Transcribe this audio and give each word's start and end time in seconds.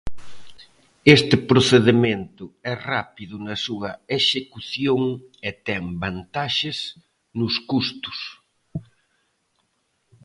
Este 1.15 1.35
procedemento 1.49 2.45
é 2.71 2.73
rápido 2.91 3.35
na 3.47 3.55
súa 3.65 3.91
execución 4.19 5.01
e 5.47 5.51
ten 5.67 5.83
vantaxes 6.03 6.77
nos 7.39 7.53
custos. 7.71 8.19